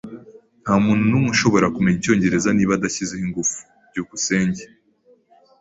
[0.63, 3.57] Ntamuntu numwe ushobora kumenya icyongereza niba adashyizeho ingufu.
[3.89, 4.63] byukusenge